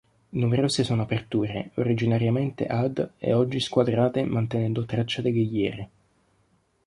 Numerose 0.29 0.83
sono 0.83 1.03
aperture, 1.03 1.69
originariamente 1.75 2.65
ad 2.65 3.07
e 3.19 3.33
oggi 3.33 3.59
squadrate 3.59 4.23
mantenendo 4.23 4.83
traccia 4.83 5.21
delle 5.21 5.45
ghiere. 5.47 5.89